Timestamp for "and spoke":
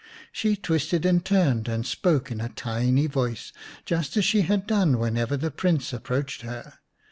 1.67-2.31